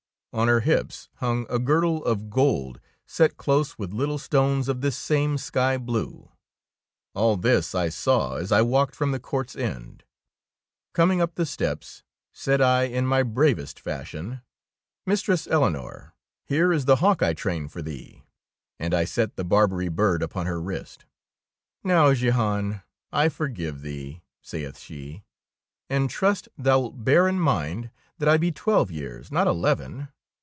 [0.33, 4.95] On her hips hung a girdle of gold set close with little stones of this
[4.97, 6.31] same sky blue.
[7.13, 10.05] All this I saw as I walked from the court's end.
[10.93, 14.45] Coming up the steps, said I in my bravest fashion,— 9 DEEDS OF DABING"
[15.11, 16.13] Mistress Eleonore,
[16.45, 18.23] here is the hawk I trained for thee;
[18.79, 21.03] and I set the Bar berry bird upon her wrist.
[21.83, 25.23] Now, Jehan, I forgive thee," saith she,
[25.89, 30.07] '^and trust thou It bear in mind that I be twelve years, not eleven.